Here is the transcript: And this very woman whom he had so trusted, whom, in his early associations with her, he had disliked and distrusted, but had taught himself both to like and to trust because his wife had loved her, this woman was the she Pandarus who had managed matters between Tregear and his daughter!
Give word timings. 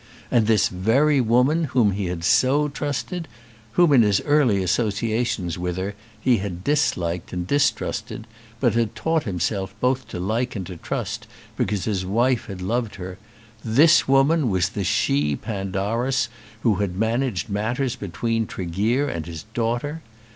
And 0.31 0.47
this 0.47 0.67
very 0.67 1.21
woman 1.21 1.65
whom 1.65 1.91
he 1.91 2.07
had 2.07 2.23
so 2.23 2.67
trusted, 2.67 3.27
whom, 3.73 3.93
in 3.93 4.01
his 4.01 4.19
early 4.21 4.63
associations 4.63 5.59
with 5.59 5.77
her, 5.77 5.93
he 6.19 6.37
had 6.37 6.63
disliked 6.63 7.33
and 7.33 7.45
distrusted, 7.45 8.25
but 8.59 8.73
had 8.73 8.95
taught 8.95 9.25
himself 9.25 9.75
both 9.79 10.07
to 10.07 10.19
like 10.19 10.55
and 10.55 10.65
to 10.65 10.77
trust 10.77 11.27
because 11.55 11.85
his 11.85 12.03
wife 12.03 12.47
had 12.47 12.63
loved 12.63 12.95
her, 12.95 13.19
this 13.63 14.07
woman 14.07 14.49
was 14.49 14.69
the 14.69 14.83
she 14.83 15.35
Pandarus 15.35 16.29
who 16.61 16.77
had 16.77 16.95
managed 16.95 17.47
matters 17.47 17.95
between 17.95 18.47
Tregear 18.47 19.07
and 19.07 19.27
his 19.27 19.43
daughter! 19.53 20.01